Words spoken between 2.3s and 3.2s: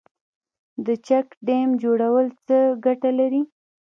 څه ګټه